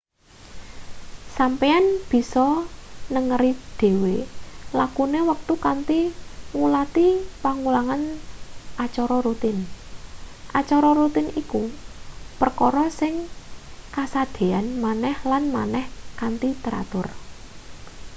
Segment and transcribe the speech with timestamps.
[1.37, 2.47] sampeyan bisa
[3.13, 4.15] nengeri dhewe
[4.79, 6.01] lakune wektu kanthi
[6.57, 7.07] ngulati
[7.43, 8.03] pengulangan
[8.85, 9.57] acara rutin
[10.59, 11.63] acara rutin iku
[12.39, 13.13] perkara sing
[13.95, 15.85] kasadean maneh lan maneh
[16.19, 17.07] kanthi teratur